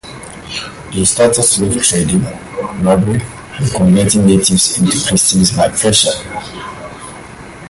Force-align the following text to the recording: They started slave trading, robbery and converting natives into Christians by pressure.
They 0.91 1.05
started 1.05 1.43
slave 1.43 1.79
trading, 1.83 2.23
robbery 2.83 3.21
and 3.59 3.71
converting 3.71 4.25
natives 4.25 4.79
into 4.79 4.99
Christians 5.07 5.51
by 5.55 5.69
pressure. 5.69 6.09